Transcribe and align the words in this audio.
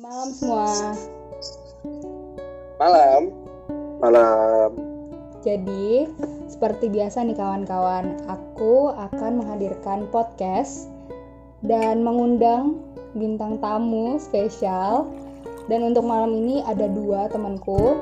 Malam 0.00 0.32
semua. 0.32 0.96
Malam. 2.80 3.22
Malam. 4.00 4.70
Jadi, 5.44 6.08
seperti 6.48 6.88
biasa 6.88 7.20
nih 7.20 7.36
kawan-kawan, 7.36 8.16
aku 8.24 8.96
akan 8.96 9.44
menghadirkan 9.44 10.08
podcast 10.08 10.88
dan 11.60 12.00
mengundang 12.00 12.80
bintang 13.12 13.60
tamu 13.60 14.16
spesial. 14.16 15.04
Dan 15.68 15.92
untuk 15.92 16.08
malam 16.08 16.32
ini 16.32 16.64
ada 16.64 16.88
dua 16.88 17.28
temanku. 17.28 18.00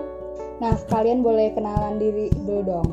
Nah, 0.62 0.78
kalian 0.94 1.26
boleh 1.26 1.50
kenalan 1.50 1.98
diri 1.98 2.30
dulu 2.46 2.62
dong. 2.62 2.88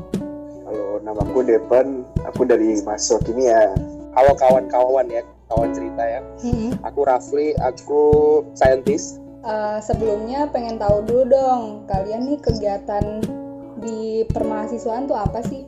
Halo, 0.66 0.98
namaku 1.06 1.46
Devan. 1.46 2.02
Aku 2.26 2.42
dari 2.42 2.82
Masuk 2.82 3.22
Kimia. 3.22 3.70
Halo 4.18 4.34
kawan-kawan 4.34 5.06
ya, 5.14 5.22
kawan 5.50 5.70
cerita 5.74 6.02
ya. 6.02 6.20
Hmm. 6.42 6.70
Aku 6.82 7.00
Rafli, 7.06 7.54
aku 7.62 8.02
scientist. 8.58 9.22
Uh, 9.46 9.78
sebelumnya 9.78 10.50
pengen 10.50 10.74
tahu 10.74 11.06
dulu 11.06 11.22
dong, 11.30 11.62
kalian 11.86 12.26
nih 12.26 12.38
kegiatan 12.42 13.22
di 13.78 14.26
permahasiswaan 14.34 15.06
tuh 15.06 15.14
apa 15.14 15.38
sih? 15.46 15.62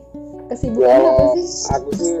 Kesibukan 0.51 0.99
Wow, 0.99 1.07
apa 1.07 1.25
sih? 1.39 1.47
aku 1.71 1.89
sih 1.95 2.15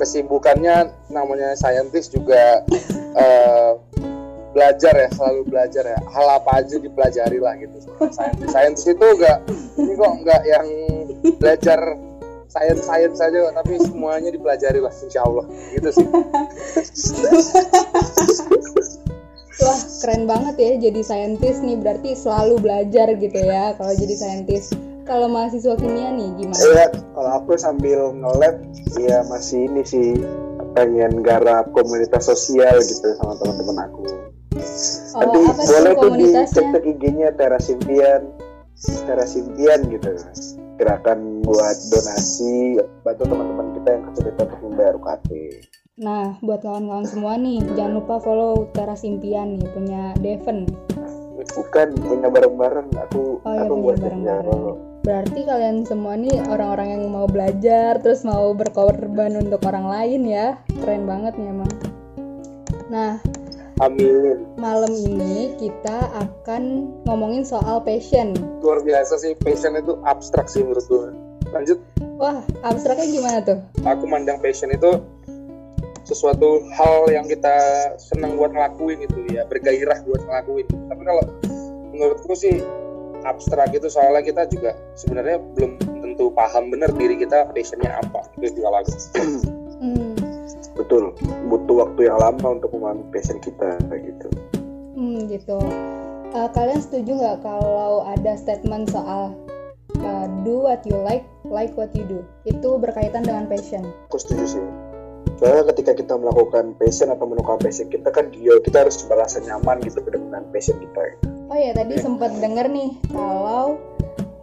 kesibukannya 0.00 0.88
namanya 1.12 1.52
scientist 1.52 2.16
juga 2.16 2.64
eh, 3.20 3.70
belajar 4.56 4.94
ya, 4.96 5.08
selalu 5.12 5.42
belajar 5.52 5.84
ya. 5.84 5.98
Hal 6.08 6.26
apa 6.40 6.64
aja 6.64 6.80
dipelajari 6.80 7.36
lah 7.36 7.54
gitu. 7.60 7.76
Scientist, 8.08 8.48
scientist 8.48 8.86
itu 8.88 9.04
enggak 9.04 9.38
ini 9.76 9.92
kok 9.94 10.12
enggak 10.24 10.42
yang 10.48 10.66
belajar 11.36 11.80
sains 12.50 12.82
sains 12.82 13.14
saja 13.14 13.54
tapi 13.54 13.78
semuanya 13.78 14.34
dipelajari 14.34 14.82
lah 14.82 14.90
insya 14.90 15.22
Allah 15.22 15.46
gitu 15.72 15.88
sih 15.94 16.06
Wah, 19.60 19.80
keren 20.00 20.24
banget 20.24 20.56
ya 20.56 20.72
jadi 20.88 21.00
saintis 21.04 21.60
nih, 21.60 21.76
berarti 21.76 22.16
selalu 22.16 22.64
belajar 22.64 23.12
gitu 23.12 23.38
ya 23.44 23.76
kalau 23.76 23.92
jadi 23.92 24.14
saintis. 24.16 24.72
Kalau 25.04 25.28
mahasiswa 25.28 25.76
kimia 25.76 26.16
nih 26.16 26.32
gimana? 26.38 26.56
Iya, 26.56 26.86
kalau 27.12 27.30
aku 27.42 27.58
sambil 27.60 28.14
nge-lab 28.14 28.56
ya 28.96 29.20
masih 29.28 29.68
ini 29.68 29.82
sih 29.84 30.16
pengen 30.72 31.20
garap 31.20 31.68
komunitas 31.74 32.30
sosial 32.30 32.78
gitu 32.80 33.10
sama 33.20 33.36
teman-teman 33.42 33.90
aku. 33.90 34.02
Oh, 35.18 35.50
sih 35.60 35.66
boleh 35.66 35.92
tuh 35.98 36.10
dicek 36.14 36.66
IG-nya 36.80 37.34
Terasimpian, 37.34 38.30
Terasimpian 39.04 39.80
gitu. 39.90 40.08
Gerakan 40.80 41.44
buat 41.44 41.76
donasi 41.92 42.80
bantu 43.04 43.28
teman-teman 43.28 43.76
kita 43.76 43.88
yang 43.92 44.02
kesulitan 44.08 44.44
untuk 44.48 44.60
membayar 44.64 44.94
UKT. 44.96 45.30
Nah, 46.00 46.40
buat 46.40 46.64
kawan-kawan 46.64 47.04
semua 47.04 47.36
nih, 47.36 47.60
jangan 47.76 48.00
lupa 48.00 48.16
follow 48.16 48.64
Teras 48.72 49.04
Impian 49.04 49.60
nih, 49.60 49.68
punya 49.76 50.16
Devon. 50.24 50.64
Bukan 51.36 51.88
punya 52.00 52.32
bareng-bareng 52.32 52.96
aku 52.96 53.44
Oh 53.44 53.52
iya, 53.52 53.68
aku 53.68 53.74
buat 53.76 54.00
bareng-bareng. 54.00 54.60
Berarti 55.04 55.40
kalian 55.44 55.84
semua 55.84 56.16
nih 56.16 56.40
orang-orang 56.48 56.96
yang 56.96 57.04
mau 57.12 57.28
belajar, 57.28 58.00
terus 58.00 58.24
mau 58.24 58.56
berkorban 58.56 59.36
untuk 59.36 59.60
orang 59.68 59.84
lain 59.84 60.24
ya. 60.24 60.56
Keren 60.80 61.04
banget 61.04 61.36
nih 61.36 61.48
emang. 61.52 61.72
Nah, 62.88 63.20
Amin. 63.80 64.44
malam 64.60 64.92
ini 64.92 65.56
kita 65.56 66.12
akan 66.12 66.92
ngomongin 67.08 67.40
soal 67.48 67.80
passion. 67.80 68.36
Luar 68.60 68.84
biasa 68.84 69.16
sih 69.16 69.32
passion 69.40 69.72
itu 69.72 69.96
abstrak 70.04 70.52
sih 70.52 70.60
menurut 70.60 70.84
gue. 70.84 71.08
Lanjut 71.50 71.80
Wah, 72.20 72.44
abstraknya 72.60 73.08
gimana 73.08 73.38
tuh? 73.40 73.58
aku 73.80 74.04
mandang 74.04 74.36
passion 74.44 74.68
itu 74.68 75.00
sesuatu 76.04 76.64
hal 76.76 77.08
yang 77.08 77.24
kita 77.24 77.56
senang 77.96 78.36
buat 78.36 78.52
ngelakuin 78.52 79.08
itu 79.08 79.18
ya 79.32 79.46
bergairah 79.46 80.04
buat 80.04 80.20
ngelakuin 80.26 80.66
tapi 80.68 81.02
kalau 81.06 81.24
menurutku 81.94 82.34
sih 82.34 82.60
abstrak 83.22 83.72
itu 83.76 83.86
soalnya 83.86 84.24
kita 84.24 84.42
juga 84.48 84.76
sebenarnya 84.96 85.38
belum 85.54 85.76
tentu 85.80 86.32
paham 86.32 86.72
bener 86.72 86.90
diri 86.96 87.20
kita 87.20 87.52
passionnya 87.52 88.00
apa 88.00 88.26
itu 88.40 88.58
juga 88.58 88.80
lagu 88.80 88.92
betul 90.80 91.12
butuh 91.52 91.86
waktu 91.86 92.00
yang 92.08 92.18
lama 92.18 92.56
untuk 92.56 92.70
memahami 92.72 93.04
passion 93.12 93.36
kita 93.38 93.76
kayak 93.88 94.02
gitu 94.08 94.28
hmm 94.96 95.28
gitu. 95.32 95.58
Eh, 96.30 96.48
kalian 96.54 96.78
setuju 96.78 97.10
nggak 97.18 97.38
kalau 97.42 98.06
ada 98.06 98.38
statement 98.38 98.86
soal 98.92 99.34
eh, 99.98 100.26
do 100.46 100.62
what 100.62 100.84
you 100.86 100.94
like, 101.02 101.26
like 101.42 101.74
what 101.74 101.90
you 101.96 102.06
do? 102.06 102.22
Itu 102.46 102.78
berkaitan 102.78 103.26
dengan 103.26 103.50
passion. 103.50 103.82
aku 104.06 104.20
setuju 104.20 104.44
sih 104.58 104.66
soalnya 105.40 105.72
ketika 105.72 105.96
kita 105.96 106.20
melakukan 106.20 106.76
passion 106.76 107.08
atau 107.08 107.24
menemukan 107.24 107.56
passion 107.64 107.88
kita 107.88 108.12
kan 108.12 108.28
dia 108.28 108.60
kita 108.60 108.84
harus 108.84 109.00
merasa 109.08 109.40
nyaman 109.40 109.80
gitu 109.80 110.04
dengan 110.04 110.44
passion 110.52 110.76
kita 110.76 111.00
gitu. 111.16 111.24
Oh 111.48 111.56
ya 111.56 111.72
tadi 111.72 111.96
sempat 111.96 112.30
denger 112.38 112.68
nih 112.68 112.92
kalau 113.08 113.80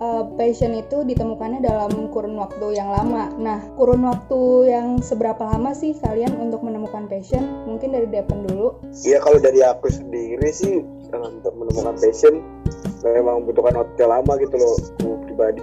uh, 0.02 0.24
passion 0.38 0.74
itu 0.78 1.03
ditemukannya 1.06 1.62
dalam 1.62 2.09
kurun 2.13 2.38
waktu 2.38 2.78
yang 2.78 2.90
lama. 2.90 3.34
Nah 3.38 3.59
kurun 3.75 4.06
waktu 4.06 4.72
yang 4.72 4.88
seberapa 5.02 5.41
lama 5.41 5.74
sih 5.74 5.97
kalian 5.97 6.38
untuk 6.38 6.62
menemukan 6.62 7.09
passion? 7.09 7.44
Mungkin 7.66 7.94
dari 7.94 8.07
Depen 8.09 8.46
dulu. 8.47 8.78
Iya 9.06 9.22
kalau 9.22 9.38
dari 9.41 9.62
aku 9.66 9.90
sendiri 9.90 10.50
sih 10.53 10.81
eh, 10.86 11.22
untuk 11.22 11.53
menemukan 11.57 11.97
passion 11.97 12.41
memang 13.06 13.46
membutuhkan 13.46 13.78
waktu 13.78 13.97
yang 14.02 14.12
lama 14.12 14.34
gitu 14.41 14.56
loh. 14.57 14.75
Aku 14.97 15.09
pribadi 15.25 15.62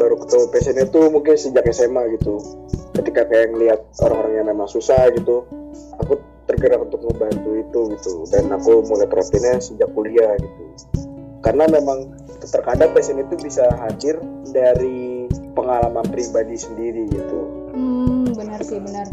baru 0.00 0.14
ketemu 0.24 0.44
passion 0.52 0.76
itu 0.80 1.00
mungkin 1.12 1.34
sejak 1.36 1.64
SMA 1.72 2.02
gitu. 2.16 2.40
Ketika 2.96 3.28
kayak 3.28 3.52
ngeliat 3.52 3.80
orang-orang 4.00 4.34
yang 4.40 4.48
memang 4.48 4.68
susah 4.68 5.12
gitu, 5.12 5.44
aku 6.00 6.16
tergerak 6.48 6.80
untuk 6.80 7.04
membantu 7.04 7.50
itu 7.60 7.80
gitu. 7.92 8.12
Dan 8.32 8.48
aku 8.48 8.80
mulai 8.88 9.04
terapinnya 9.04 9.60
sejak 9.60 9.92
kuliah 9.92 10.32
gitu. 10.40 10.64
Karena 11.44 11.68
memang 11.68 12.15
terkadang 12.48 12.94
passion 12.94 13.18
itu 13.18 13.34
bisa 13.38 13.66
hadir 13.82 14.18
dari 14.54 15.26
pengalaman 15.52 16.06
pribadi 16.08 16.56
sendiri 16.56 17.10
gitu. 17.10 17.70
Hmm 17.74 18.30
benar 18.36 18.60
sih 18.62 18.78
benar. 18.78 19.06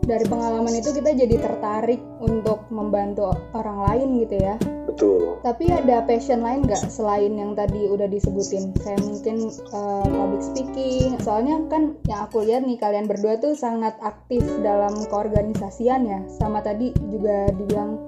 Dari 0.00 0.26
pengalaman 0.26 0.74
itu 0.74 0.90
kita 0.90 1.14
jadi 1.14 1.38
tertarik 1.38 2.02
untuk 2.18 2.66
membantu 2.72 3.30
orang 3.54 3.78
lain 3.86 4.08
gitu 4.26 4.42
ya. 4.42 4.58
Betul. 4.88 5.38
Tapi 5.46 5.70
ada 5.70 6.02
passion 6.02 6.42
lain 6.42 6.66
nggak 6.66 6.82
selain 6.90 7.30
yang 7.38 7.54
tadi 7.54 7.86
udah 7.86 8.10
disebutin? 8.10 8.74
Kayak 8.82 9.06
mungkin 9.06 9.36
uh, 9.70 10.02
public 10.02 10.42
speaking. 10.42 11.14
Soalnya 11.22 11.62
kan 11.70 11.94
yang 12.10 12.26
aku 12.26 12.42
lihat 12.42 12.66
nih 12.66 12.80
kalian 12.80 13.06
berdua 13.06 13.38
tuh 13.38 13.54
sangat 13.54 13.94
aktif 14.02 14.42
dalam 14.66 14.98
keorganisasian 15.06 16.02
ya. 16.08 16.20
Sama 16.42 16.58
tadi 16.58 16.90
juga 17.06 17.46
dibilang 17.54 18.00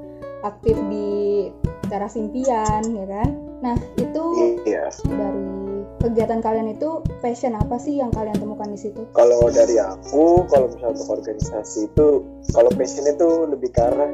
aktif 0.43 0.75
di 0.91 1.47
teras 1.87 2.19
impian 2.19 2.83
ya 2.83 3.06
kan. 3.06 3.52
Nah 3.62 3.78
itu 3.95 4.23
Iya. 4.67 4.91
dari 5.06 5.62
kegiatan 6.03 6.43
kalian 6.43 6.75
itu 6.75 6.99
passion 7.23 7.55
apa 7.55 7.78
sih 7.78 8.03
yang 8.03 8.11
kalian 8.11 8.34
temukan 8.34 8.67
di 8.67 8.75
situ? 8.75 9.06
kalau 9.15 9.47
dari 9.55 9.78
aku 9.78 10.43
kalau 10.50 10.67
misalnya 10.67 10.99
untuk 10.99 11.15
organisasi 11.15 11.87
itu 11.87 12.27
kalau 12.51 12.71
passion 12.75 13.06
itu 13.06 13.28
lebih 13.47 13.71
ke 13.71 13.78
arah 13.87 14.11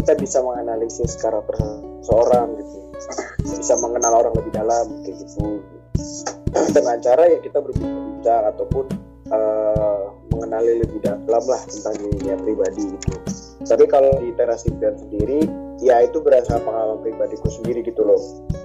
kita 0.00 0.16
bisa 0.16 0.40
menganalisis 0.40 1.20
karakter 1.20 1.52
seseorang 2.00 2.56
gitu 2.56 2.76
bisa 3.60 3.76
mengenal 3.76 4.24
orang 4.24 4.32
lebih 4.40 4.56
dalam 4.56 4.88
kayak 5.04 5.20
gitu 5.20 5.60
dengan 6.72 6.96
cara 7.04 7.22
ya 7.28 7.38
kita 7.44 7.60
berbincang 7.60 8.44
ataupun 8.56 8.84
eh, 9.28 10.02
mengenali 10.32 10.80
lebih 10.80 10.98
dalam 11.04 11.44
lah 11.44 11.60
tentang 11.68 11.94
dirinya 12.00 12.40
pribadi 12.40 12.88
gitu 12.88 13.12
tapi 13.68 13.84
kalau 13.84 14.16
di 14.16 14.32
teras 14.32 14.64
sendiri 14.64 15.44
ya 15.78 16.02
itu 16.02 16.18
berdasarkan 16.18 16.62
pengalaman 16.66 16.98
pribadiku 17.02 17.48
sendiri 17.50 17.82
gitu 17.86 18.02
loh. 18.02 18.18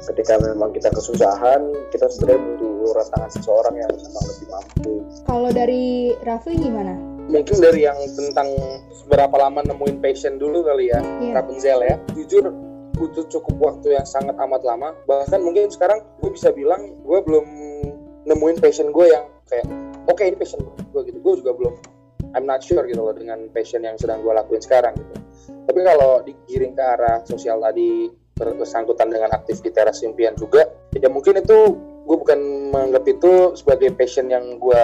Ketika 0.03 0.37
memang 0.41 0.73
kita 0.73 0.89
kesusahan 0.91 1.61
kita 1.93 2.09
sebenarnya 2.09 2.41
butuh 2.41 2.73
tangan 3.13 3.31
seseorang 3.31 3.75
yang 3.79 3.89
memang 3.89 4.23
lebih 4.27 4.47
mampu. 4.51 4.93
Kalau 5.25 5.49
dari 5.49 6.13
Rafli 6.21 6.55
gimana? 6.59 7.13
mungkin 7.23 7.55
dari 7.63 7.87
yang 7.87 7.95
tentang 8.19 8.51
seberapa 8.91 9.31
lama 9.39 9.63
nemuin 9.63 10.03
passion 10.03 10.35
dulu 10.35 10.67
kali 10.67 10.91
ya 10.91 10.99
Iya. 11.23 11.39
Rapunzel 11.39 11.79
ya. 11.87 11.95
Jujur 12.11 12.51
butuh 12.93 13.25
cukup 13.31 13.55
waktu 13.63 13.95
yang 13.95 14.03
sangat 14.03 14.35
amat 14.35 14.61
lama. 14.67 14.91
Bahkan 15.07 15.39
mungkin 15.39 15.71
sekarang 15.71 16.03
gue 16.19 16.31
bisa 16.35 16.51
bilang 16.51 16.83
gue 17.01 17.19
belum 17.23 17.45
nemuin 18.27 18.57
passion 18.59 18.91
gue 18.91 19.05
yang 19.07 19.25
kayak 19.47 19.65
oke 20.11 20.19
ini 20.19 20.35
passion 20.35 20.59
gue 20.67 21.01
gitu. 21.07 21.17
Gue 21.23 21.33
juga 21.39 21.51
belum 21.55 21.73
I'm 22.33 22.49
not 22.49 22.65
sure 22.65 22.85
gitu 22.89 23.01
loh 23.01 23.13
dengan 23.13 23.49
passion 23.53 23.85
yang 23.85 23.97
sedang 23.97 24.25
gue 24.25 24.33
lakuin 24.33 24.61
sekarang 24.61 24.93
gitu. 24.97 25.13
Tapi 25.63 25.79
kalau 25.85 26.21
digiring 26.25 26.73
ke 26.75 26.83
arah 26.83 27.21
sosial 27.23 27.61
tadi 27.61 28.09
bersangkutan 28.33 29.13
dengan 29.13 29.29
aktif 29.37 29.61
di 29.61 29.69
teras 29.69 30.01
impian 30.01 30.33
juga 30.33 30.65
ya 30.89 31.05
mungkin 31.05 31.37
itu 31.37 31.77
gue 32.03 32.17
bukan 32.17 32.73
menganggap 32.73 33.05
itu 33.05 33.53
sebagai 33.53 33.93
passion 33.93 34.27
yang 34.33 34.57
gue 34.57 34.83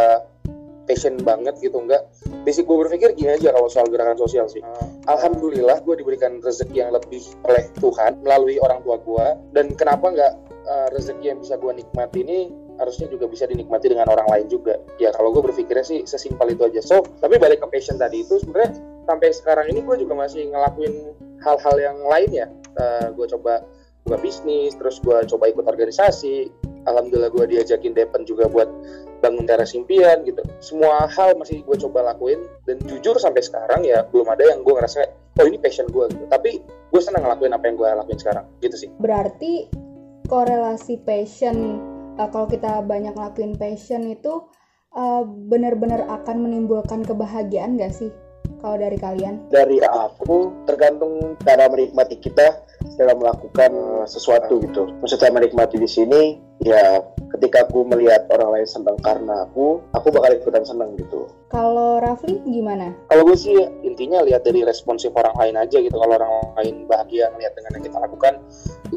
passion 0.85 1.17
banget 1.21 1.57
gitu 1.61 1.77
enggak. 1.77 2.05
Basic 2.45 2.65
gue 2.65 2.77
berpikir 2.85 3.13
gini 3.13 3.37
aja 3.37 3.53
kalau 3.53 3.69
soal 3.69 3.85
gerakan 3.89 4.17
sosial 4.17 4.49
sih. 4.49 4.61
Alhamdulillah 5.05 5.85
gue 5.85 5.95
diberikan 6.01 6.41
rezeki 6.41 6.81
yang 6.81 6.89
lebih 6.93 7.21
oleh 7.45 7.69
Tuhan 7.77 8.25
melalui 8.25 8.57
orang 8.57 8.81
tua 8.81 8.97
gue 8.97 9.27
dan 9.53 9.73
kenapa 9.77 10.09
nggak 10.09 10.33
uh, 10.65 10.87
rezeki 10.93 11.25
yang 11.33 11.39
bisa 11.41 11.57
gue 11.61 11.71
nikmati 11.77 12.25
ini 12.25 12.39
harusnya 12.79 13.11
juga 13.11 13.27
bisa 13.27 13.43
dinikmati 13.45 13.91
dengan 13.91 14.07
orang 14.07 14.25
lain 14.31 14.45
juga. 14.47 14.79
Ya 14.97 15.11
kalau 15.11 15.35
gue 15.35 15.43
berpikirnya 15.51 15.83
sih 15.83 15.99
sesimpel 16.07 16.55
itu 16.55 16.63
aja. 16.63 16.81
So 16.81 17.03
tapi 17.19 17.35
balik 17.35 17.59
ke 17.59 17.67
passion 17.67 17.99
tadi 17.99 18.23
itu 18.23 18.39
sebenarnya 18.39 18.79
sampai 19.05 19.29
sekarang 19.35 19.67
ini 19.69 19.83
gue 19.83 19.95
juga 19.99 20.15
masih 20.15 20.47
ngelakuin 20.49 20.93
hal-hal 21.43 21.75
yang 21.77 21.97
lain 22.07 22.29
ya. 22.31 22.47
Uh, 22.79 23.11
gue 23.11 23.27
coba 23.35 23.67
buka 24.07 24.17
bisnis 24.23 24.73
terus 24.79 25.03
gue 25.03 25.17
coba 25.27 25.51
ikut 25.51 25.67
organisasi. 25.67 26.47
Alhamdulillah 26.87 27.29
gue 27.35 27.45
diajakin 27.59 27.91
Depen 27.91 28.23
juga 28.23 28.47
buat 28.47 28.71
bangun 29.19 29.43
teras 29.43 29.75
impian 29.75 30.23
gitu. 30.23 30.39
Semua 30.63 31.03
hal 31.11 31.35
masih 31.35 31.59
gue 31.67 31.75
coba 31.83 32.15
lakuin. 32.15 32.39
Dan 32.63 32.79
jujur 32.87 33.19
sampai 33.19 33.43
sekarang 33.43 33.83
ya 33.83 34.07
belum 34.07 34.31
ada 34.31 34.47
yang 34.47 34.63
gue 34.63 34.73
ngerasa 34.73 35.03
oh 35.39 35.45
ini 35.45 35.59
passion 35.59 35.91
gue 35.91 36.07
gitu. 36.15 36.25
Tapi 36.31 36.63
gue 36.63 37.01
senang 37.03 37.27
ngelakuin 37.27 37.51
apa 37.51 37.65
yang 37.67 37.75
gue 37.75 37.87
lakuin 37.91 38.19
sekarang. 38.19 38.45
Gitu 38.63 38.75
sih. 38.87 38.89
Berarti 39.03 39.67
korelasi 40.29 41.01
passion 41.03 41.81
uh, 42.19 42.27
kalau 42.27 42.45
kita 42.51 42.83
banyak 42.83 43.15
ngelakuin 43.15 43.55
passion 43.55 44.03
itu 44.11 44.43
uh, 44.93 45.23
benar-benar 45.23 46.03
akan 46.11 46.43
menimbulkan 46.43 47.07
kebahagiaan 47.07 47.79
gak 47.79 47.95
sih 47.95 48.11
kalau 48.59 48.75
dari 48.75 48.99
kalian? 48.99 49.47
Dari 49.47 49.79
aku 49.79 50.51
tergantung 50.67 51.39
cara 51.47 51.71
menikmati 51.71 52.19
kita 52.19 52.67
dalam 52.99 53.23
melakukan 53.23 53.71
sesuatu 54.03 54.59
gitu. 54.59 54.91
Maksudnya 54.99 55.31
menikmati 55.31 55.79
di 55.79 55.87
sini 55.87 56.21
ya 56.59 56.99
ketika 57.39 57.63
aku 57.63 57.87
melihat 57.87 58.27
orang 58.35 58.59
lain 58.59 58.67
senang 58.67 58.99
karena 58.99 59.47
aku, 59.47 59.79
aku 59.95 60.07
bakal 60.11 60.35
ikutan 60.35 60.67
senang 60.67 60.91
gitu. 60.99 61.31
Kalau 61.47 62.03
Rafli 62.03 62.43
gimana? 62.43 62.91
Kalau 63.07 63.23
gue 63.23 63.37
sih 63.39 63.55
intinya 63.87 64.19
lihat 64.27 64.43
dari 64.43 64.67
responsif 64.67 65.15
orang 65.15 65.35
lain 65.39 65.55
aja 65.55 65.79
gitu. 65.79 65.95
Kalau 65.95 66.19
orang 66.19 66.33
lain 66.59 66.83
bahagia 66.83 67.31
ngeliat 67.31 67.55
dengan 67.55 67.71
yang 67.79 67.85
kita 67.87 67.97
lakukan, 68.03 68.33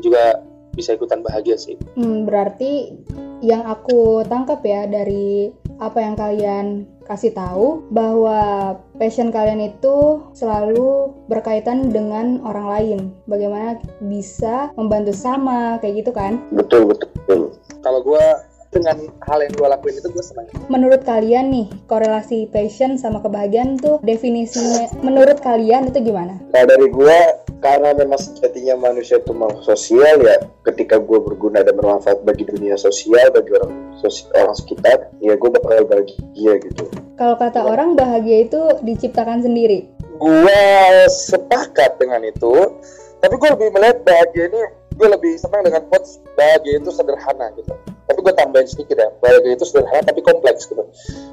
juga 0.02 0.42
bisa 0.72 0.96
ikutan 0.96 1.20
bahagia 1.20 1.56
sih. 1.56 1.76
Hmm, 1.96 2.24
berarti 2.24 2.96
yang 3.42 3.66
aku 3.66 4.22
tangkap 4.30 4.62
ya 4.62 4.86
dari 4.86 5.50
apa 5.82 5.98
yang 5.98 6.14
kalian 6.14 6.86
kasih 7.02 7.34
tahu 7.34 7.82
bahwa 7.90 8.72
passion 8.96 9.34
kalian 9.34 9.74
itu 9.74 10.22
selalu 10.32 11.10
berkaitan 11.26 11.90
dengan 11.90 12.38
orang 12.46 12.66
lain. 12.70 13.00
Bagaimana 13.26 13.82
bisa 14.06 14.70
membantu 14.78 15.10
sama 15.10 15.82
kayak 15.82 16.06
gitu 16.06 16.12
kan? 16.14 16.38
Betul 16.54 16.94
betul. 16.94 17.50
Kalau 17.82 18.00
gue 18.06 18.24
dengan 18.72 18.96
hal 19.28 19.38
yang 19.44 19.52
gue 19.52 19.68
lakuin 19.68 20.00
itu 20.00 20.08
gue 20.08 20.24
senang. 20.24 20.48
Menurut 20.72 21.04
kalian 21.04 21.52
nih 21.52 21.68
korelasi 21.86 22.48
passion 22.48 22.96
sama 22.96 23.20
kebahagiaan 23.20 23.76
tuh 23.76 24.00
definisinya 24.00 24.88
menurut 25.04 25.38
kalian 25.44 25.92
itu 25.92 26.00
gimana? 26.00 26.40
Kalau 26.50 26.66
dari 26.66 26.88
gue 26.88 27.18
karena 27.62 27.94
memang 27.94 28.18
sejatinya 28.18 28.74
manusia 28.90 29.22
itu 29.22 29.30
makhluk 29.30 29.62
sosial 29.62 30.18
ya 30.18 30.36
ketika 30.66 30.98
gue 30.98 31.18
berguna 31.22 31.62
dan 31.62 31.78
bermanfaat 31.78 32.26
bagi 32.26 32.42
dunia 32.42 32.74
sosial 32.74 33.30
bagi 33.30 33.54
orang 33.54 33.94
sosial, 34.02 34.34
orang 34.34 34.56
sekitar 34.58 34.98
ya 35.22 35.38
gue 35.38 35.50
bakal 35.54 35.86
bahagia 35.86 36.52
gitu 36.58 36.84
kalau 37.14 37.38
kata 37.38 37.62
orang 37.62 37.94
bahagia 37.94 38.50
itu 38.50 38.60
diciptakan 38.82 39.46
sendiri 39.46 39.86
gue 40.18 40.62
sepakat 41.06 42.02
dengan 42.02 42.26
itu 42.26 42.82
tapi 43.22 43.38
gue 43.38 43.48
lebih 43.54 43.68
melihat 43.78 44.02
bahagia 44.02 44.50
ini 44.50 44.62
gue 44.98 45.08
lebih 45.08 45.38
senang 45.38 45.62
dengan 45.62 45.86
quotes 45.86 46.18
bahagia 46.34 46.82
itu 46.82 46.90
sederhana 46.90 47.46
gitu 47.54 47.72
tapi 48.12 48.20
gue 48.20 48.34
tambahin 48.36 48.68
sedikit 48.68 48.96
ya 49.00 49.08
bahagia 49.18 49.56
itu 49.56 49.64
sederhana 49.64 50.04
tapi 50.04 50.20
kompleks 50.20 50.68
gitu 50.68 50.84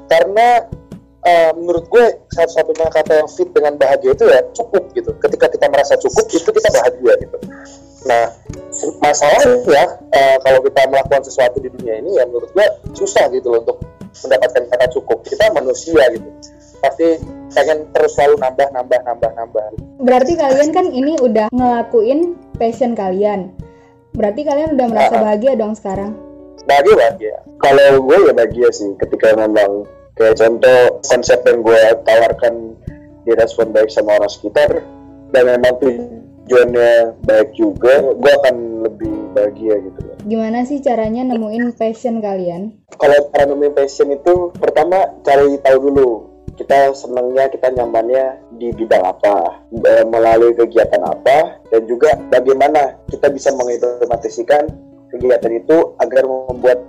karena 0.08 0.66
uh, 1.24 1.52
menurut 1.56 1.84
gue 1.88 2.04
satu-satunya 2.32 2.88
kata 2.88 3.12
yang 3.24 3.28
fit 3.30 3.48
dengan 3.52 3.76
bahagia 3.76 4.12
itu 4.16 4.24
ya 4.28 4.40
cukup 4.56 4.82
gitu. 4.96 5.10
Ketika 5.20 5.46
kita 5.52 5.66
merasa 5.68 5.94
cukup 6.00 6.24
itu 6.28 6.48
kita 6.48 6.68
bahagia 6.72 7.12
gitu. 7.20 7.36
Nah 8.08 8.32
masalahnya 9.04 9.82
uh, 10.08 10.36
kalau 10.40 10.60
kita 10.64 10.80
melakukan 10.88 11.22
sesuatu 11.26 11.60
di 11.60 11.68
dunia 11.68 12.00
ini 12.00 12.16
ya 12.16 12.24
menurut 12.24 12.48
gue 12.52 12.66
susah 12.96 13.28
gitu 13.32 13.52
loh 13.52 13.60
untuk 13.64 13.78
mendapatkan 14.24 14.62
kata 14.68 14.86
cukup. 14.96 15.18
Kita 15.24 15.52
manusia 15.52 16.02
gitu. 16.16 16.28
Pasti 16.80 17.20
pengen 17.52 17.92
terus 17.92 18.16
selalu 18.16 18.40
nambah 18.40 18.68
nambah 18.72 19.00
nambah 19.04 19.30
nambah. 19.36 19.64
Berarti 20.00 20.32
kalian 20.38 20.70
kan 20.72 20.86
ini 20.88 21.20
udah 21.20 21.52
ngelakuin 21.52 22.34
passion 22.56 22.96
kalian. 22.96 23.52
Berarti 24.16 24.42
kalian 24.42 24.74
udah 24.74 24.86
merasa 24.90 25.14
bahagia 25.22 25.54
dong 25.54 25.76
sekarang? 25.76 26.29
Bahagia 26.68 26.94
bahagia. 26.96 27.36
Kalau 27.60 27.88
gue 28.04 28.18
ya 28.28 28.32
bahagia 28.32 28.68
sih 28.72 28.90
ketika 29.00 29.36
memang 29.36 29.84
kayak 30.16 30.36
contoh 30.36 31.00
konsep 31.06 31.40
yang 31.44 31.64
gue 31.64 31.82
tawarkan 32.04 32.54
direspon 33.24 33.72
baik 33.72 33.92
sama 33.92 34.16
orang 34.20 34.32
sekitar 34.32 34.84
dan 35.30 35.42
memang 35.44 35.76
tujuannya 35.80 37.20
baik 37.24 37.52
juga 37.56 38.04
gue 38.12 38.32
akan 38.44 38.56
lebih 38.84 39.14
bahagia 39.36 39.74
gitu. 39.80 40.00
Loh 40.04 40.10
gimana 40.24 40.68
sih 40.68 40.80
caranya 40.84 41.24
nemuin 41.24 41.72
passion 41.76 42.20
kalian? 42.20 42.76
Kalau 43.00 43.16
cara 43.32 43.44
nemuin 43.48 43.74
passion 43.76 44.12
itu 44.12 44.52
pertama 44.56 45.08
cari 45.24 45.56
tahu 45.62 45.78
dulu. 45.88 46.10
Kita 46.60 46.92
senangnya 46.92 47.48
kita 47.48 47.72
nyamannya 47.72 48.52
di 48.60 48.68
bidang 48.76 49.00
apa 49.00 49.64
e, 49.72 50.04
melalui 50.04 50.52
kegiatan 50.52 51.00
apa 51.00 51.56
dan 51.72 51.82
juga 51.88 52.12
bagaimana 52.28 53.00
kita 53.08 53.32
bisa 53.32 53.48
mengimplementasikan 53.56 54.68
kegiatan 55.10 55.52
itu 55.54 55.94
agar 55.98 56.24
membuat 56.26 56.80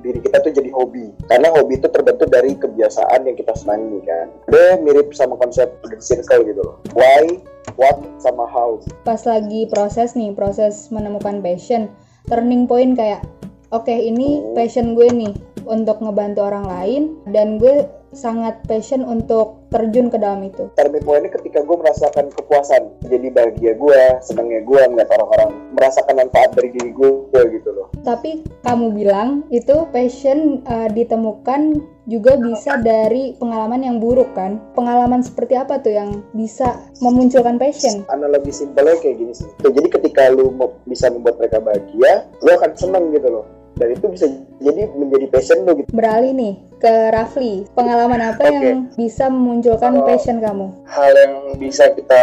diri 0.00 0.20
kita 0.20 0.40
tuh 0.40 0.52
jadi 0.52 0.70
hobi. 0.72 1.12
Karena 1.28 1.52
hobi 1.52 1.76
itu 1.76 1.88
terbentuk 1.92 2.32
dari 2.32 2.56
kebiasaan 2.56 3.28
yang 3.28 3.36
kita 3.36 3.52
senangi 3.52 4.00
kan. 4.04 4.26
Dia 4.48 4.80
mirip 4.80 5.12
sama 5.12 5.36
konsep 5.36 5.68
golden 5.84 6.00
circle 6.00 6.44
gitu 6.48 6.60
loh. 6.64 6.76
Why 6.96 7.40
what 7.76 8.00
sama 8.20 8.48
how. 8.48 8.80
Pas 9.04 9.20
lagi 9.28 9.68
proses 9.68 10.16
nih 10.16 10.32
proses 10.32 10.88
menemukan 10.88 11.44
passion 11.44 11.92
turning 12.28 12.64
point 12.68 12.96
kayak 12.96 13.24
oke 13.72 13.84
okay, 13.86 14.08
ini 14.08 14.40
oh. 14.40 14.56
passion 14.56 14.96
gue 14.96 15.08
nih 15.08 15.32
untuk 15.68 16.00
ngebantu 16.00 16.40
orang 16.48 16.66
lain 16.66 17.02
dan 17.30 17.60
gue 17.60 17.86
sangat 18.10 18.58
passion 18.66 19.06
untuk 19.06 19.59
terjun 19.70 20.10
ke 20.10 20.18
dalam 20.18 20.42
itu. 20.44 20.68
Point 20.76 21.24
ini 21.24 21.30
ketika 21.32 21.64
gue 21.64 21.76
merasakan 21.80 22.28
kepuasan, 22.34 22.82
jadi 23.08 23.32
bahagia 23.32 23.72
gue, 23.78 24.02
senangnya 24.20 24.60
gue 24.66 24.80
melihat 24.92 25.16
orang-orang 25.16 25.50
merasakan 25.72 26.14
manfaat 26.26 26.50
dari 26.52 26.74
diri 26.76 26.92
gue 26.92 27.42
gitu 27.56 27.70
loh. 27.72 27.88
Tapi 28.04 28.44
kamu 28.66 28.92
bilang 28.92 29.48
itu 29.48 29.88
passion 29.94 30.60
uh, 30.68 30.90
ditemukan 30.92 31.80
juga 32.10 32.34
bisa 32.36 32.76
dari 32.82 33.38
pengalaman 33.38 33.86
yang 33.86 33.96
buruk 34.02 34.34
kan? 34.34 34.58
Pengalaman 34.74 35.22
seperti 35.22 35.54
apa 35.54 35.78
tuh 35.78 35.94
yang 35.94 36.10
bisa 36.34 36.82
memunculkan 37.00 37.56
passion? 37.56 38.02
Analogi 38.10 38.50
simpelnya 38.50 38.98
kayak 38.98 39.16
gini 39.22 39.32
sih. 39.32 39.48
Jadi 39.62 39.88
ketika 39.88 40.28
lu 40.34 40.52
bisa 40.84 41.08
membuat 41.08 41.38
mereka 41.38 41.62
bahagia, 41.62 42.26
lu 42.42 42.50
akan 42.50 42.70
seneng 42.74 43.14
gitu 43.14 43.30
loh 43.30 43.59
dan 43.80 43.96
itu 43.96 44.06
bisa 44.12 44.26
jadi 44.60 44.92
menjadi 44.92 45.26
passion 45.32 45.64
lo 45.64 45.72
gitu. 45.72 45.88
Beralih 45.96 46.36
nih 46.36 46.54
ke 46.76 46.92
Rafli, 47.16 47.64
pengalaman 47.72 48.20
apa 48.20 48.44
okay. 48.44 48.52
yang 48.52 48.92
bisa 48.92 49.32
memunculkan 49.32 49.96
uh, 49.96 50.04
passion 50.04 50.36
kamu? 50.44 50.68
Hal 50.84 51.12
yang 51.16 51.34
bisa 51.56 51.88
kita 51.96 52.22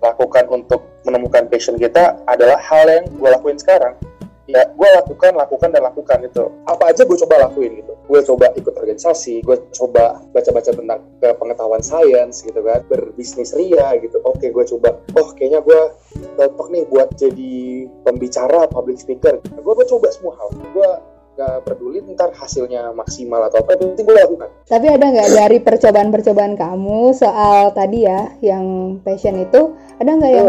lakukan 0.00 0.48
untuk 0.48 0.80
menemukan 1.04 1.44
passion 1.52 1.76
kita 1.76 2.16
adalah 2.24 2.56
hal 2.56 2.88
yang 2.88 3.04
gue 3.12 3.28
lakuin 3.28 3.60
sekarang 3.60 3.94
ya 4.46 4.62
gue 4.70 4.88
lakukan 5.02 5.34
lakukan 5.34 5.68
dan 5.74 5.82
lakukan 5.82 6.18
gitu. 6.26 6.54
Apa 6.66 6.94
aja 6.94 7.02
gue 7.02 7.18
coba 7.26 7.50
lakuin 7.50 7.82
gitu. 7.82 7.92
Gue 8.06 8.20
coba 8.22 8.46
ikut 8.54 8.74
organisasi 8.78 9.42
gue 9.42 9.56
coba 9.74 10.22
baca-baca 10.30 10.70
tentang 10.70 11.02
ke 11.18 11.28
pengetahuan 11.34 11.82
sains 11.82 12.46
gitu 12.46 12.62
kan 12.62 12.80
berbisnis 12.86 13.52
ria 13.58 13.98
gitu. 13.98 14.22
Oke 14.22 14.54
gue 14.54 14.64
coba. 14.76 15.02
Oh 15.18 15.34
kayaknya 15.34 15.60
gue 15.66 15.80
cocok 16.38 16.68
nih 16.70 16.84
buat 16.86 17.08
jadi 17.18 17.54
pembicara 18.06 18.70
public 18.70 19.02
speaker. 19.02 19.42
Gue 19.42 19.72
gue 19.74 19.86
coba 19.90 20.06
semua 20.14 20.38
hal. 20.38 20.48
Gue 20.70 20.90
gak 21.36 21.68
peduli 21.68 22.00
ntar 22.16 22.32
hasilnya 22.32 22.96
maksimal 22.96 23.44
atau 23.44 23.60
apa 23.60 23.76
penting 23.76 24.08
gue 24.08 24.16
lakukan. 24.16 24.48
Tapi 24.64 24.86
ada 24.88 25.04
nggak 25.04 25.30
dari 25.36 25.58
percobaan-percobaan 25.60 26.56
kamu 26.56 27.12
soal 27.12 27.76
tadi 27.76 28.08
ya 28.08 28.32
yang 28.40 28.96
passion 29.04 29.36
itu? 29.36 29.76
Ada 30.00 30.10
nggak 30.16 30.32
yang 30.32 30.48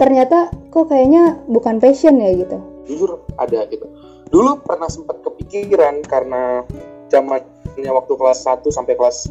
ternyata 0.00 0.48
kok 0.72 0.88
kayaknya 0.88 1.38
bukan 1.46 1.76
passion 1.78 2.18
ya 2.18 2.34
gitu 2.34 2.77
jujur 2.88 3.20
ada 3.36 3.68
gitu. 3.68 3.84
Dulu 4.32 4.64
pernah 4.64 4.88
sempat 4.88 5.20
kepikiran 5.20 6.00
karena 6.08 6.64
zamannya 7.12 7.92
waktu 7.92 8.12
kelas 8.16 8.44
1 8.44 8.64
sampai 8.68 8.96
kelas 8.96 9.28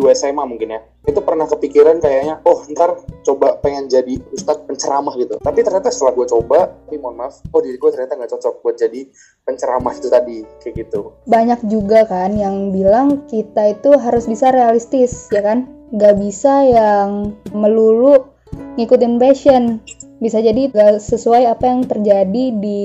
2 0.00 0.08
SMA 0.16 0.44
mungkin 0.48 0.72
ya 0.72 0.80
itu 1.04 1.20
pernah 1.24 1.48
kepikiran 1.48 2.00
kayaknya 2.00 2.44
oh 2.44 2.64
ntar 2.72 2.96
coba 3.24 3.56
pengen 3.60 3.88
jadi 3.88 4.20
ustadz 4.32 4.64
penceramah 4.68 5.16
gitu. 5.16 5.36
Tapi 5.40 5.60
ternyata 5.64 5.88
setelah 5.88 6.12
gue 6.16 6.26
coba 6.28 6.58
tapi 6.72 6.96
mohon 7.00 7.20
maaf 7.20 7.40
oh 7.52 7.60
diri 7.60 7.76
gue 7.76 7.90
ternyata 7.92 8.16
nggak 8.16 8.30
cocok 8.36 8.54
buat 8.64 8.76
jadi 8.76 9.08
penceramah 9.44 9.92
itu 9.96 10.08
tadi 10.08 10.44
kayak 10.60 10.74
gitu. 10.86 11.12
Banyak 11.28 11.60
juga 11.68 12.04
kan 12.08 12.36
yang 12.36 12.72
bilang 12.72 13.24
kita 13.28 13.76
itu 13.76 13.96
harus 13.96 14.28
bisa 14.28 14.52
realistis 14.52 15.28
ya 15.32 15.40
kan? 15.40 15.68
Nggak 15.90 16.16
bisa 16.20 16.68
yang 16.68 17.34
melulu 17.50 18.30
ngikutin 18.78 19.20
passion. 19.20 19.80
Bisa 20.20 20.44
jadi 20.44 20.68
gak 20.68 21.00
sesuai 21.00 21.48
apa 21.48 21.64
yang 21.64 21.88
terjadi 21.88 22.44
di 22.52 22.80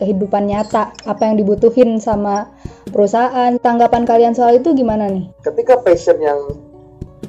kehidupan 0.00 0.48
nyata 0.48 0.96
apa 1.04 1.22
yang 1.28 1.36
dibutuhin 1.36 2.00
sama 2.00 2.48
perusahaan. 2.88 3.60
Tanggapan 3.60 4.08
kalian 4.08 4.32
soal 4.32 4.56
itu 4.56 4.72
gimana 4.72 5.04
nih? 5.12 5.28
Ketika 5.44 5.76
passion 5.84 6.16
yang 6.16 6.40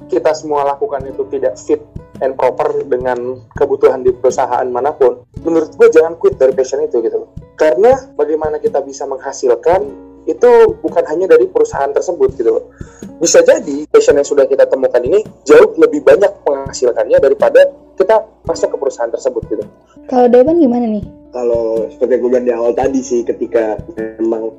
kita 0.07 0.31
semua 0.31 0.63
lakukan 0.63 1.03
itu 1.05 1.27
tidak 1.27 1.59
fit 1.59 1.83
and 2.23 2.39
proper 2.39 2.71
dengan 2.87 3.43
kebutuhan 3.55 4.03
di 4.03 4.11
perusahaan 4.15 4.65
mana 4.67 4.91
pun 4.91 5.23
menurut 5.43 5.71
gue 5.75 5.87
jangan 5.91 6.15
quit 6.19 6.35
dari 6.39 6.51
passion 6.55 6.83
itu 6.83 7.03
gitu 7.03 7.27
loh. 7.27 7.29
Karena 7.59 7.91
bagaimana 8.15 8.63
kita 8.63 8.79
bisa 8.79 9.03
menghasilkan 9.03 10.08
itu 10.27 10.51
bukan 10.81 11.03
hanya 11.07 11.29
dari 11.29 11.45
perusahaan 11.47 11.91
tersebut 11.91 12.29
gitu 12.35 12.49
loh. 12.59 12.65
Bisa 13.19 13.43
jadi 13.43 13.83
passion 13.91 14.15
yang 14.15 14.27
sudah 14.27 14.47
kita 14.47 14.63
temukan 14.67 15.03
ini 15.03 15.23
jauh 15.43 15.75
lebih 15.75 16.03
banyak 16.03 16.31
menghasilkannya 16.47 17.19
daripada 17.19 17.67
kita 17.99 18.23
masuk 18.47 18.71
ke 18.71 18.77
perusahaan 18.79 19.11
tersebut 19.11 19.43
gitu. 19.51 19.63
Kalau 20.07 20.27
Dewan 20.31 20.59
gimana 20.63 20.87
nih? 20.87 21.03
Kalau 21.35 21.85
seperti 21.91 22.11
yang 22.15 22.21
gue 22.23 22.31
bilang 22.31 22.47
di 22.47 22.53
awal 22.55 22.71
tadi 22.73 22.99
sih, 23.03 23.21
ketika 23.27 23.77
memang 23.99 24.55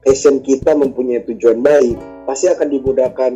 passion 0.00 0.40
kita 0.40 0.72
mempunyai 0.72 1.26
tujuan 1.28 1.60
baik, 1.60 1.98
pasti 2.24 2.48
akan 2.48 2.68
dimudahkan 2.70 3.32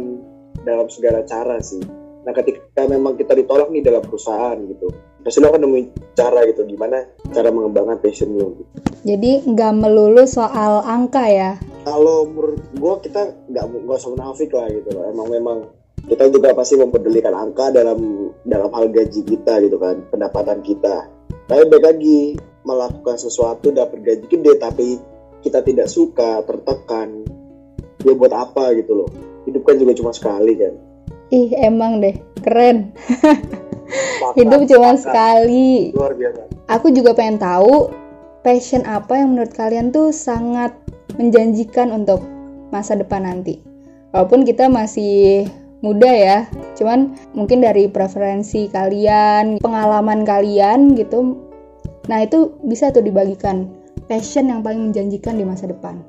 dalam 0.64 0.86
segala 0.88 1.26
cara 1.26 1.58
sih. 1.60 1.82
Nah 2.24 2.32
ketika 2.32 2.88
memang 2.88 3.20
kita 3.20 3.36
ditolak 3.36 3.68
nih 3.68 3.84
dalam 3.84 4.00
perusahaan 4.00 4.56
gitu, 4.64 4.88
pasti 5.24 5.40
lo 5.40 5.48
akan 5.48 5.62
nemuin 5.64 5.86
cara 6.12 6.44
gitu, 6.44 6.68
gimana 6.68 7.00
cara 7.32 7.48
mengembangkan 7.48 7.98
passion 7.98 8.36
lo. 8.36 8.54
Gitu. 8.60 8.64
Jadi 9.04 9.30
nggak 9.48 9.72
melulu 9.80 10.28
soal 10.28 10.84
angka 10.84 11.24
ya? 11.26 11.56
Kalau 11.88 12.28
menurut 12.28 12.60
gue 12.76 12.94
kita 13.08 13.32
nggak 13.48 13.64
nggak 13.64 13.98
usah 13.98 14.12
munafik 14.12 14.52
lah 14.52 14.68
gitu 14.68 14.88
loh. 14.92 15.04
Emang 15.08 15.28
memang 15.32 15.58
kita 16.04 16.28
juga 16.28 16.52
pasti 16.52 16.76
mempedulikan 16.76 17.32
angka 17.32 17.72
dalam 17.72 18.28
dalam 18.44 18.68
hal 18.72 18.92
gaji 18.92 19.24
kita 19.24 19.64
gitu 19.64 19.80
kan, 19.80 20.04
pendapatan 20.12 20.60
kita. 20.60 21.08
Tapi 21.48 21.62
baik 21.68 21.84
lagi 21.84 22.36
melakukan 22.64 23.16
sesuatu 23.20 23.72
dapat 23.72 24.00
gaji 24.00 24.24
gede 24.28 24.52
tapi 24.60 24.96
kita 25.44 25.60
tidak 25.60 25.88
suka, 25.92 26.40
tertekan, 26.48 27.24
ya 28.00 28.12
buat 28.16 28.32
apa 28.32 28.72
gitu 28.76 29.04
loh. 29.04 29.10
Hidup 29.44 29.64
kan 29.64 29.76
juga 29.76 29.92
cuma 29.92 30.12
sekali 30.12 30.56
kan. 30.56 30.93
Ih, 31.32 31.54
emang 31.56 32.04
deh, 32.04 32.16
keren. 32.44 32.92
Hidup 34.38 34.66
cuma 34.68 34.96
sekali. 34.98 35.94
Luar 35.94 36.16
biasa. 36.16 36.50
Aku 36.72 36.90
juga 36.92 37.12
pengen 37.12 37.40
tahu 37.40 37.92
passion 38.44 38.84
apa 38.84 39.20
yang 39.20 39.36
menurut 39.36 39.52
kalian 39.56 39.92
tuh 39.92 40.12
sangat 40.12 40.72
menjanjikan 41.16 41.92
untuk 41.92 42.20
masa 42.72 42.98
depan 42.98 43.24
nanti. 43.24 43.60
Walaupun 44.12 44.44
kita 44.44 44.68
masih 44.68 45.48
muda 45.84 46.08
ya, 46.08 46.38
cuman 46.76 47.12
mungkin 47.36 47.60
dari 47.60 47.88
preferensi 47.88 48.68
kalian, 48.72 49.60
pengalaman 49.60 50.24
kalian 50.24 50.96
gitu. 50.96 51.36
Nah, 52.08 52.24
itu 52.24 52.52
bisa 52.64 52.92
tuh 52.92 53.04
dibagikan 53.04 53.68
passion 54.06 54.52
yang 54.52 54.60
paling 54.60 54.92
menjanjikan 54.92 55.40
di 55.40 55.44
masa 55.44 55.68
depan? 55.68 56.00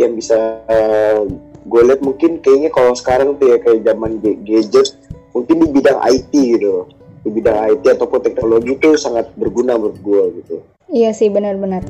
Yang 0.00 0.12
bisa 0.24 0.36
uh, 0.68 1.28
gue 1.62 1.82
lihat 1.86 2.00
mungkin 2.02 2.42
kayaknya 2.42 2.70
kalau 2.74 2.92
sekarang 2.94 3.38
tuh 3.38 3.54
ya 3.54 3.58
kayak 3.62 3.86
zaman 3.86 4.18
gadget, 4.22 4.98
mungkin 5.30 5.56
di 5.62 5.68
bidang 5.70 5.98
IT 6.02 6.32
gitu, 6.34 6.90
di 7.22 7.30
bidang 7.30 7.58
IT 7.70 7.84
ataupun 7.86 8.20
teknologi 8.22 8.74
itu 8.74 8.98
sangat 8.98 9.30
berguna 9.38 9.78
menurut 9.78 9.98
gue 10.02 10.22
gitu. 10.42 10.56
Iya 10.92 11.14
sih 11.14 11.30
benar-benar. 11.30 11.86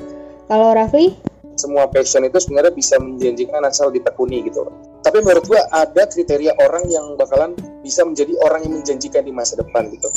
Kalau 0.46 0.76
Rafli? 0.76 1.16
Semua 1.52 1.84
passion 1.88 2.24
itu 2.24 2.40
sebenarnya 2.40 2.72
bisa 2.72 2.96
menjanjikan 2.96 3.60
asal 3.64 3.92
ditekuni 3.92 4.40
gitu. 4.48 4.64
Tapi 5.04 5.20
menurut 5.20 5.44
gue 5.44 5.60
ada 5.72 6.08
kriteria 6.08 6.56
orang 6.56 6.88
yang 6.88 7.12
bakalan 7.18 7.52
bisa 7.84 8.06
menjadi 8.06 8.32
orang 8.40 8.64
yang 8.64 8.80
menjanjikan 8.80 9.26
di 9.26 9.32
masa 9.34 9.60
depan 9.60 9.90
gitu. 9.92 10.08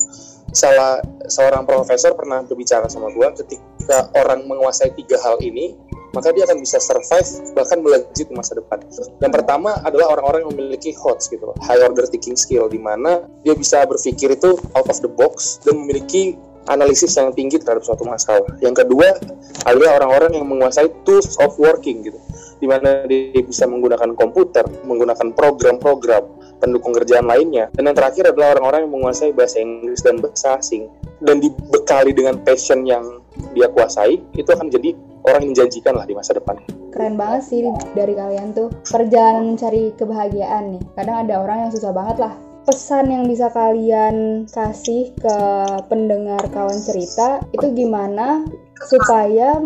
Salah 0.55 1.03
seorang 1.27 1.67
profesor 1.67 2.15
pernah 2.15 2.39
berbicara 2.45 2.87
sama 2.87 3.11
gue 3.11 3.27
ketika 3.43 4.07
orang 4.15 4.47
menguasai 4.47 4.95
tiga 4.95 5.19
hal 5.19 5.35
ini, 5.43 5.75
maka 6.15 6.31
dia 6.31 6.47
akan 6.47 6.63
bisa 6.63 6.79
survive 6.79 7.27
bahkan 7.53 7.83
melejit 7.83 8.31
di 8.31 8.35
masa 8.35 8.55
depan. 8.55 8.79
Yang 9.19 9.33
pertama 9.35 9.75
adalah 9.83 10.15
orang-orang 10.15 10.47
yang 10.47 10.51
memiliki 10.55 10.95
HOTS 10.95 11.27
gitu, 11.29 11.51
high 11.61 11.81
order 11.83 12.07
thinking 12.07 12.39
skill 12.39 12.71
di 12.71 12.79
mana 12.79 13.27
dia 13.43 13.53
bisa 13.53 13.83
berpikir 13.83 14.33
itu 14.33 14.55
out 14.73 14.87
of 14.87 14.97
the 15.03 15.11
box 15.11 15.59
dan 15.67 15.75
memiliki 15.75 16.39
analisis 16.71 17.13
yang 17.13 17.29
tinggi 17.35 17.61
terhadap 17.61 17.83
suatu 17.83 18.07
masalah. 18.07 18.47
Yang 18.63 18.87
kedua 18.87 19.19
adalah 19.67 20.01
orang-orang 20.01 20.31
yang 20.39 20.47
menguasai 20.49 20.89
tools 21.05 21.37
of 21.37 21.53
working 21.61 22.01
gitu 22.01 22.17
di 22.59 22.67
mana 22.71 23.03
dia 23.05 23.43
bisa 23.43 23.67
menggunakan 23.67 24.15
komputer, 24.15 24.63
menggunakan 24.87 25.35
program-program 25.35 26.23
pendukung 26.63 26.95
kerjaan 26.95 27.27
lainnya. 27.27 27.67
Dan 27.75 27.91
yang 27.91 27.97
terakhir 27.97 28.31
adalah 28.31 28.57
orang-orang 28.57 28.87
yang 28.87 28.93
menguasai 28.95 29.31
bahasa 29.35 29.59
Inggris 29.59 30.01
dan 30.01 30.23
bahasa 30.23 30.57
asing. 30.57 30.87
Dan 31.19 31.43
dibekali 31.43 32.11
dengan 32.15 32.39
passion 32.43 32.87
yang 32.87 33.23
dia 33.55 33.71
kuasai, 33.71 34.19
itu 34.35 34.49
akan 34.51 34.67
jadi 34.67 34.91
orang 35.25 35.47
yang 35.47 35.51
menjanjikan 35.55 35.95
lah 35.95 36.05
di 36.05 36.13
masa 36.13 36.35
depan. 36.37 36.59
Keren 36.93 37.15
banget 37.15 37.41
sih 37.47 37.59
dari 37.97 38.13
kalian 38.13 38.51
tuh 38.51 38.69
perjalanan 38.87 39.55
mencari 39.55 39.91
kebahagiaan 39.95 40.77
nih. 40.77 40.83
Kadang 40.95 41.17
ada 41.27 41.33
orang 41.41 41.57
yang 41.67 41.71
susah 41.73 41.91
banget 41.91 42.17
lah. 42.21 42.33
Pesan 42.65 43.13
yang 43.13 43.29
bisa 43.29 43.53
kalian 43.53 44.47
kasih 44.49 45.13
ke 45.21 45.37
pendengar 45.85 46.41
kawan 46.49 46.77
cerita 46.81 47.43
itu 47.53 47.67
gimana 47.77 48.41
supaya 48.89 49.61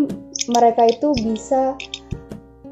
mereka 0.52 0.84
itu 0.84 1.16
bisa 1.24 1.80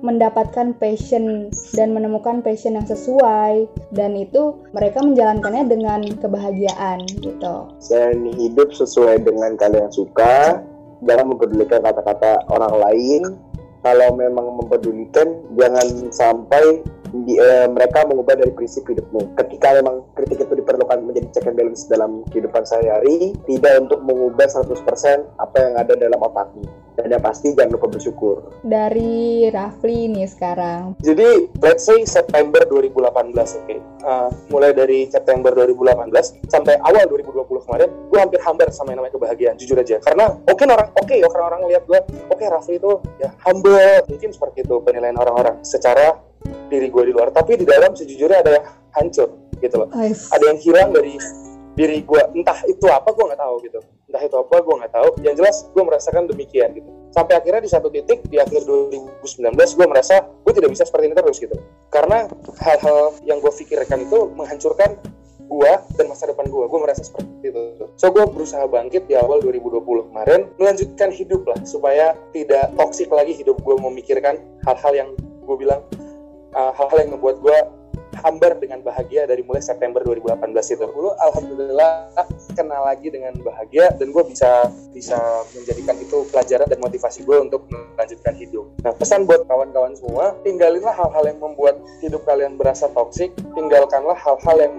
mendapatkan 0.06 0.78
passion 0.78 1.50
dan 1.74 1.90
menemukan 1.96 2.46
passion 2.46 2.78
yang 2.78 2.86
sesuai 2.86 3.66
dan 3.98 4.14
itu 4.14 4.54
mereka 4.76 5.02
menjalankannya 5.02 5.64
dengan 5.66 6.06
kebahagiaan 6.22 7.02
gitu. 7.24 7.56
Dan 7.90 8.30
hidup 8.38 8.70
sesuai 8.76 9.26
dengan 9.26 9.58
kalian 9.58 9.90
suka, 9.90 10.62
jangan 11.04 11.36
mempedulikan 11.36 11.84
kata-kata 11.84 12.48
orang 12.50 12.74
lain. 12.78 13.24
Kalau 13.86 14.10
memang 14.18 14.58
mempedulikan, 14.58 15.48
jangan 15.54 15.88
sampai 16.12 16.82
di, 17.14 17.40
eh, 17.40 17.70
mereka 17.72 18.04
mengubah 18.04 18.36
dari 18.36 18.52
prinsip 18.52 18.84
hidupmu. 18.84 19.38
Ketika 19.38 19.80
memang 19.80 20.04
kritik 20.18 20.44
itu 20.44 20.54
diperlukan 20.60 21.08
menjadi 21.08 21.28
check 21.32 21.48
and 21.48 21.56
balance 21.56 21.88
dalam 21.88 22.26
kehidupan 22.34 22.68
sehari-hari, 22.68 23.38
tidak 23.48 23.88
untuk 23.88 24.04
mengubah 24.04 24.50
100% 24.50 25.24
apa 25.40 25.56
yang 25.62 25.74
ada 25.80 25.94
dalam 25.96 26.20
otakmu 26.20 26.87
dan 26.98 27.14
yang 27.14 27.22
pasti 27.22 27.54
jangan 27.54 27.78
lupa 27.78 27.88
bersyukur. 27.94 28.36
Dari 28.66 29.46
Rafli 29.54 30.10
nih 30.10 30.26
sekarang. 30.26 30.98
Jadi, 31.06 31.54
let's 31.62 31.86
say 31.86 32.02
September 32.10 32.66
2018, 32.66 32.98
oke. 32.98 33.46
Okay. 33.70 33.80
Uh, 34.02 34.34
mulai 34.50 34.74
dari 34.74 35.06
September 35.12 35.54
2018 35.54 36.50
sampai 36.50 36.80
awal 36.82 37.06
2020 37.06 37.66
kemarin, 37.70 37.90
gue 38.10 38.20
hampir 38.20 38.40
hambar 38.42 38.68
sama 38.74 38.96
yang 38.96 39.06
namanya 39.06 39.14
kebahagiaan, 39.14 39.56
jujur 39.62 39.78
aja. 39.78 40.02
Karena 40.02 40.34
oke 40.34 40.58
okay, 40.58 40.66
orang, 40.66 40.90
oke 40.98 41.06
okay, 41.06 41.20
orang-orang 41.22 41.62
lihat 41.70 41.84
gue, 41.86 42.00
oke 42.02 42.34
okay, 42.34 42.48
Rafli 42.50 42.82
itu 42.82 42.92
ya 43.22 43.30
humble, 43.46 44.02
mungkin 44.10 44.30
seperti 44.34 44.66
itu 44.66 44.76
penilaian 44.82 45.18
orang-orang 45.20 45.62
secara 45.62 46.18
diri 46.72 46.90
gue 46.90 47.04
di 47.06 47.14
luar. 47.14 47.30
Tapi 47.30 47.60
di 47.60 47.66
dalam 47.68 47.94
sejujurnya 47.94 48.42
ada 48.42 48.52
yang 48.58 48.66
hancur 48.98 49.30
gitu 49.62 49.76
loh. 49.76 49.90
Nice. 49.94 50.32
Ada 50.34 50.56
yang 50.56 50.60
hilang 50.64 50.90
dari 50.96 51.14
diri 51.78 52.02
gue 52.02 52.22
entah 52.34 52.58
itu 52.66 52.90
apa 52.90 53.14
gue 53.14 53.22
nggak 53.22 53.38
tahu 53.38 53.56
gitu 53.70 53.80
entah 54.08 54.24
itu 54.24 54.36
apa 54.40 54.56
gue 54.64 54.76
nggak 54.80 54.94
tahu. 54.96 55.10
Yang 55.22 55.36
jelas 55.44 55.56
gue 55.72 55.84
merasakan 55.84 56.24
demikian 56.32 56.72
gitu. 56.74 56.90
Sampai 57.12 57.40
akhirnya 57.40 57.62
di 57.64 57.72
satu 57.72 57.88
titik 57.92 58.24
di 58.28 58.40
akhir 58.40 58.64
2019 58.64 59.56
gue 59.56 59.88
merasa 59.88 60.24
gue 60.24 60.54
tidak 60.56 60.72
bisa 60.72 60.84
seperti 60.88 61.12
ini 61.12 61.16
terus 61.16 61.38
gitu. 61.40 61.56
Karena 61.92 62.28
hal-hal 62.64 63.16
yang 63.28 63.44
gue 63.44 63.52
pikirkan 63.52 64.08
itu 64.08 64.32
menghancurkan 64.32 64.96
gue 65.48 65.74
dan 65.96 66.06
masa 66.12 66.28
depan 66.28 66.44
gue 66.48 66.66
gue 66.68 66.80
merasa 66.80 67.04
seperti 67.04 67.52
itu. 67.52 67.88
So 67.96 68.12
gue 68.12 68.24
berusaha 68.28 68.64
bangkit 68.68 69.08
di 69.08 69.16
awal 69.16 69.40
2020 69.44 70.12
kemarin 70.12 70.42
melanjutkan 70.60 71.10
hidup 71.12 71.48
lah 71.48 71.60
supaya 71.64 72.16
tidak 72.36 72.76
toksik 72.76 73.12
lagi 73.12 73.36
hidup 73.36 73.60
gue 73.64 73.76
memikirkan 73.80 74.40
hal-hal 74.68 74.94
yang 74.96 75.10
gue 75.18 75.56
bilang 75.56 75.84
uh, 76.52 76.72
hal-hal 76.76 77.08
yang 77.08 77.12
membuat 77.16 77.40
gue 77.40 77.58
hambar 78.22 78.58
dengan 78.58 78.82
bahagia 78.82 79.30
dari 79.30 79.46
mulai 79.46 79.62
September 79.62 80.02
2018 80.02 80.74
itu. 80.74 80.84
Dulu 80.88 81.10
alhamdulillah 81.22 82.14
kenal 82.58 82.82
lagi 82.86 83.08
dengan 83.14 83.34
bahagia 83.42 83.94
dan 83.96 84.10
gue 84.10 84.24
bisa 84.26 84.70
bisa 84.94 85.18
menjadikan 85.54 85.96
itu 86.02 86.26
pelajaran 86.34 86.68
dan 86.68 86.80
motivasi 86.82 87.22
gue 87.24 87.38
untuk 87.38 87.70
melanjutkan 87.70 88.34
hidup. 88.38 88.66
Nah 88.82 88.94
pesan 88.98 89.30
buat 89.30 89.46
kawan-kawan 89.46 89.94
semua, 89.94 90.34
tinggalinlah 90.42 90.94
hal-hal 90.94 91.24
yang 91.30 91.40
membuat 91.42 91.78
hidup 92.02 92.26
kalian 92.26 92.58
berasa 92.58 92.90
toksik, 92.94 93.34
tinggalkanlah 93.54 94.18
hal-hal 94.18 94.58
yang 94.58 94.76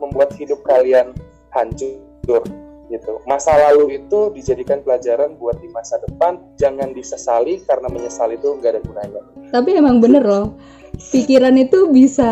membuat 0.00 0.32
hidup 0.38 0.62
kalian 0.64 1.12
hancur 1.52 2.42
gitu. 2.88 3.20
Masa 3.28 3.52
lalu 3.68 4.00
itu 4.00 4.32
dijadikan 4.32 4.80
pelajaran 4.80 5.36
buat 5.36 5.60
di 5.60 5.68
masa 5.68 6.00
depan, 6.00 6.40
jangan 6.56 6.96
disesali 6.96 7.60
karena 7.68 7.88
menyesali 7.92 8.40
itu 8.40 8.56
gak 8.64 8.76
ada 8.76 8.80
gunanya. 8.80 9.22
Tapi 9.52 9.76
emang 9.76 10.00
bener 10.00 10.24
loh, 10.24 10.56
pikiran 10.98 11.54
itu 11.56 11.88
bisa 11.90 12.30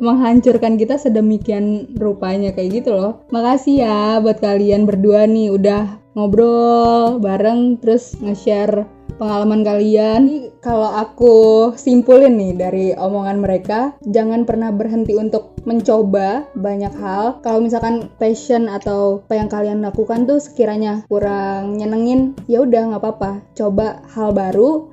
menghancurkan 0.00 0.80
kita 0.80 0.96
sedemikian 0.96 1.94
rupanya 2.00 2.50
kayak 2.56 2.82
gitu 2.82 2.96
loh. 2.96 3.22
Makasih 3.30 3.84
ya 3.84 4.18
buat 4.24 4.40
kalian 4.40 4.88
berdua 4.88 5.28
nih 5.28 5.52
udah 5.52 6.00
ngobrol 6.16 7.20
bareng 7.20 7.76
terus 7.78 8.16
nge-share 8.24 8.88
pengalaman 9.16 9.64
kalian. 9.64 10.52
Kalau 10.60 10.88
aku 10.92 11.36
simpulin 11.76 12.36
nih 12.36 12.52
dari 12.56 12.86
omongan 12.96 13.40
mereka, 13.40 13.96
jangan 14.08 14.44
pernah 14.44 14.72
berhenti 14.72 15.16
untuk 15.16 15.56
mencoba 15.64 16.48
banyak 16.56 16.92
hal. 17.00 17.40
Kalau 17.40 17.64
misalkan 17.64 18.12
passion 18.20 18.68
atau 18.68 19.24
apa 19.26 19.34
yang 19.36 19.48
kalian 19.48 19.80
lakukan 19.84 20.28
tuh 20.28 20.40
sekiranya 20.40 21.04
kurang 21.08 21.80
nyenengin, 21.80 22.36
ya 22.46 22.62
udah 22.62 22.92
nggak 22.92 23.02
apa-apa. 23.02 23.30
Coba 23.56 24.04
hal 24.12 24.36
baru 24.36 24.92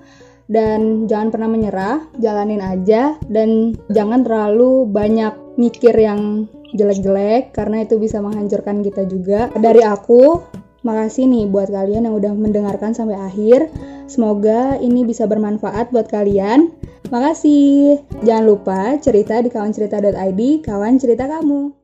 dan 0.53 1.09
jangan 1.09 1.33
pernah 1.33 1.49
menyerah, 1.49 1.97
jalanin 2.21 2.61
aja 2.61 3.17
dan 3.25 3.73
jangan 3.89 4.21
terlalu 4.21 4.85
banyak 4.85 5.33
mikir 5.57 5.97
yang 5.97 6.45
jelek-jelek 6.77 7.53
karena 7.57 7.81
itu 7.81 7.97
bisa 7.97 8.21
menghancurkan 8.21 8.85
kita 8.85 9.09
juga. 9.09 9.49
Dari 9.57 9.81
aku, 9.81 10.41
makasih 10.85 11.25
nih 11.25 11.49
buat 11.49 11.73
kalian 11.73 12.05
yang 12.05 12.15
udah 12.15 12.33
mendengarkan 12.37 12.93
sampai 12.93 13.17
akhir. 13.17 13.73
Semoga 14.05 14.77
ini 14.77 15.01
bisa 15.01 15.25
bermanfaat 15.25 15.89
buat 15.89 16.05
kalian. 16.05 16.69
Makasih. 17.09 18.01
Jangan 18.25 18.45
lupa 18.45 18.79
cerita 19.01 19.41
di 19.41 19.49
kawancerita.id, 19.49 20.41
kawan 20.65 21.01
cerita 21.01 21.29
kamu. 21.29 21.82